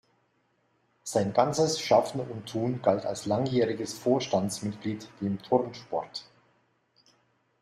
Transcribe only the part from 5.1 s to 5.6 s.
dem